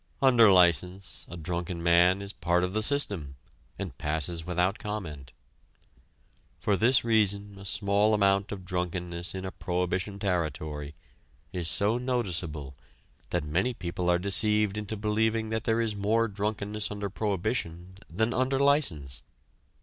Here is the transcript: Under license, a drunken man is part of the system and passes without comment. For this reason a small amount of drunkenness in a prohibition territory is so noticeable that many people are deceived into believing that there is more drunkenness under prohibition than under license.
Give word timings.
Under 0.19 0.51
license, 0.51 1.27
a 1.29 1.37
drunken 1.37 1.83
man 1.83 2.23
is 2.23 2.33
part 2.33 2.63
of 2.63 2.73
the 2.73 2.81
system 2.81 3.35
and 3.77 3.95
passes 3.99 4.43
without 4.43 4.79
comment. 4.79 5.31
For 6.59 6.75
this 6.75 7.03
reason 7.03 7.59
a 7.59 7.65
small 7.65 8.15
amount 8.15 8.51
of 8.51 8.65
drunkenness 8.65 9.35
in 9.35 9.45
a 9.45 9.51
prohibition 9.51 10.17
territory 10.17 10.95
is 11.53 11.69
so 11.69 11.99
noticeable 11.99 12.75
that 13.29 13.43
many 13.43 13.75
people 13.75 14.09
are 14.09 14.17
deceived 14.17 14.75
into 14.75 14.97
believing 14.97 15.49
that 15.49 15.65
there 15.65 15.79
is 15.79 15.95
more 15.95 16.27
drunkenness 16.27 16.89
under 16.89 17.11
prohibition 17.11 17.93
than 18.09 18.33
under 18.33 18.57
license. 18.57 19.21